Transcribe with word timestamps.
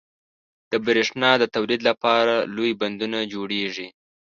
•د 0.71 0.73
برېښنا 0.85 1.31
د 1.37 1.43
تولید 1.55 1.81
لپاره 1.89 2.35
لوی 2.55 2.71
بندونه 2.81 3.19
جوړېږي. 3.33 3.87